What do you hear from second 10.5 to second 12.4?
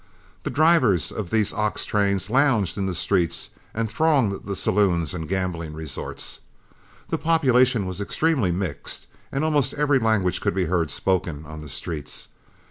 be heard spoken on the streets.